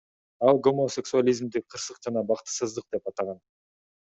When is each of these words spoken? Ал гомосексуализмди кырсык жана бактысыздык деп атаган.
Ал 0.51 0.61
гомосексуализмди 0.67 1.61
кырсык 1.75 2.01
жана 2.07 2.25
бактысыздык 2.33 2.89
деп 2.97 3.13
атаган. 3.15 3.41